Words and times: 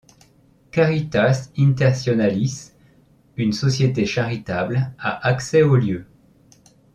Caritas 0.71 1.51
Internationalis, 1.55 2.73
une 3.37 3.53
société 3.53 4.07
charitable, 4.07 4.91
a 4.97 5.27
accès 5.27 5.61
aux 5.61 5.75
lieux. 5.75 6.07